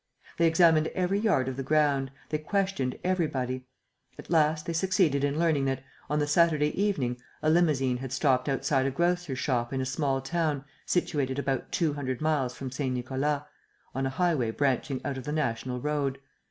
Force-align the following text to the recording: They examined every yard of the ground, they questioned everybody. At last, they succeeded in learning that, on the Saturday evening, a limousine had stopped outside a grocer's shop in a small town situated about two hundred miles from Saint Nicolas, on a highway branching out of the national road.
They 0.39 0.47
examined 0.47 0.87
every 0.95 1.19
yard 1.19 1.47
of 1.47 1.57
the 1.57 1.61
ground, 1.61 2.09
they 2.29 2.39
questioned 2.39 2.97
everybody. 3.03 3.67
At 4.17 4.31
last, 4.31 4.65
they 4.65 4.73
succeeded 4.73 5.23
in 5.23 5.37
learning 5.37 5.65
that, 5.65 5.83
on 6.09 6.17
the 6.17 6.25
Saturday 6.25 6.69
evening, 6.81 7.21
a 7.43 7.51
limousine 7.51 7.97
had 7.97 8.11
stopped 8.11 8.49
outside 8.49 8.87
a 8.87 8.89
grocer's 8.89 9.37
shop 9.37 9.71
in 9.71 9.79
a 9.79 9.85
small 9.85 10.19
town 10.19 10.65
situated 10.87 11.37
about 11.37 11.71
two 11.71 11.93
hundred 11.93 12.19
miles 12.19 12.55
from 12.55 12.71
Saint 12.71 12.95
Nicolas, 12.95 13.43
on 13.93 14.07
a 14.07 14.09
highway 14.09 14.49
branching 14.49 15.01
out 15.05 15.19
of 15.19 15.23
the 15.23 15.31
national 15.31 15.79
road. 15.79 16.17